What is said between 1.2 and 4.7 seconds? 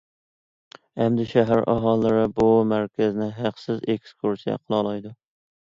شەھەر ئاھالىلىرى بۇ مەركەزنى ھەقسىز ئېكسكۇرسىيە